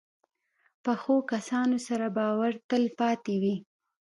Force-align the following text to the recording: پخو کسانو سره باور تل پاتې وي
پخو 0.83 1.15
کسانو 1.31 1.77
سره 1.87 2.05
باور 2.17 2.53
تل 2.69 2.83
پاتې 2.99 3.33
وي 3.41 3.55